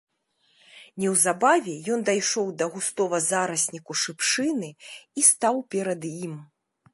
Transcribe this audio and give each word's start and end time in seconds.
Неўзабаве 1.01 1.75
ён 1.95 2.01
дайшоў 2.09 2.47
да 2.61 2.65
густога 2.77 3.19
зарасніку 3.27 3.91
шыпшыны 4.05 4.69
і 5.23 5.27
стаў 5.29 5.55
перад 5.77 6.01
ім. 6.25 6.35